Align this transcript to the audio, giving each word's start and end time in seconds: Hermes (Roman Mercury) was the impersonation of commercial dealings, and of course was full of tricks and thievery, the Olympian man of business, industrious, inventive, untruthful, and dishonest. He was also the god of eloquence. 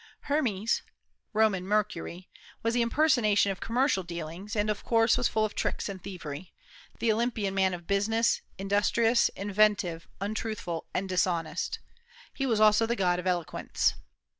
Hermes 0.21 0.81
(Roman 1.31 1.63
Mercury) 1.63 2.27
was 2.63 2.73
the 2.73 2.81
impersonation 2.81 3.51
of 3.51 3.59
commercial 3.59 4.01
dealings, 4.01 4.55
and 4.55 4.67
of 4.71 4.83
course 4.83 5.15
was 5.15 5.27
full 5.27 5.45
of 5.45 5.53
tricks 5.53 5.87
and 5.87 6.01
thievery, 6.01 6.53
the 6.97 7.11
Olympian 7.11 7.53
man 7.53 7.75
of 7.75 7.85
business, 7.85 8.41
industrious, 8.57 9.29
inventive, 9.35 10.07
untruthful, 10.19 10.87
and 10.91 11.07
dishonest. 11.07 11.77
He 12.33 12.47
was 12.47 12.59
also 12.59 12.87
the 12.87 12.95
god 12.95 13.19
of 13.19 13.27
eloquence. 13.27 13.93